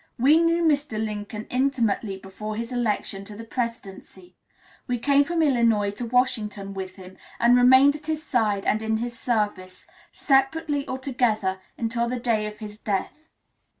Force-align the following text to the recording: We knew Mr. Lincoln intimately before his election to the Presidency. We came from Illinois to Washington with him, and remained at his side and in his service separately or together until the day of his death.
We 0.17 0.39
knew 0.41 0.63
Mr. 0.63 0.97
Lincoln 0.97 1.45
intimately 1.51 2.17
before 2.17 2.55
his 2.55 2.71
election 2.71 3.23
to 3.25 3.35
the 3.35 3.43
Presidency. 3.43 4.35
We 4.87 4.97
came 4.97 5.23
from 5.23 5.43
Illinois 5.43 5.91
to 5.91 6.07
Washington 6.07 6.73
with 6.73 6.95
him, 6.95 7.17
and 7.39 7.55
remained 7.55 7.95
at 7.95 8.07
his 8.07 8.23
side 8.23 8.65
and 8.65 8.81
in 8.81 8.97
his 8.97 9.13
service 9.19 9.85
separately 10.11 10.87
or 10.87 10.97
together 10.97 11.59
until 11.77 12.09
the 12.09 12.19
day 12.19 12.47
of 12.47 12.57
his 12.57 12.79
death. 12.79 13.29